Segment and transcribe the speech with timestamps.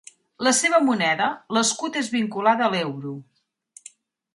[0.47, 3.17] La seva moneda, l'escut és vinculada a l'euro.